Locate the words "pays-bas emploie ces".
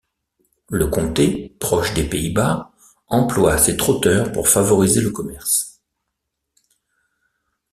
2.09-3.77